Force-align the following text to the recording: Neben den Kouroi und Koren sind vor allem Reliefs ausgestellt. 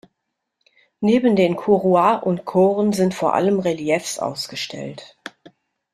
Neben 0.99 1.35
den 1.35 1.55
Kouroi 1.55 2.15
und 2.23 2.43
Koren 2.43 2.91
sind 2.91 3.13
vor 3.13 3.35
allem 3.35 3.59
Reliefs 3.59 4.17
ausgestellt. 4.17 5.15